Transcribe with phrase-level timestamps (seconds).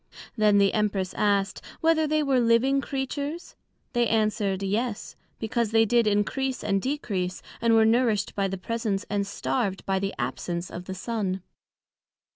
[0.35, 3.55] Then the Empress asked, Whether they were living Creatures?
[3.93, 9.05] They answered, Yes: Because they did encrease and decrease, and were nourished by the presence,
[9.11, 11.43] and starved by the absence of the Sun.